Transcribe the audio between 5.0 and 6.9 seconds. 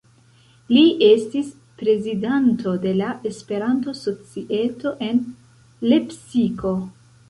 en Lepsiko.